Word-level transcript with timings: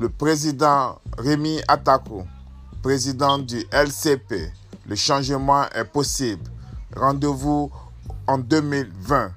le 0.00 0.08
président 0.08 0.98
Rémi 1.18 1.60
Atako, 1.68 2.24
président 2.82 3.36
du 3.36 3.62
LCP. 3.70 4.50
Le 4.86 4.96
changement 4.96 5.64
est 5.74 5.84
possible. 5.84 6.44
Rendez-vous 6.96 7.70
en 8.26 8.38
2020. 8.38 9.30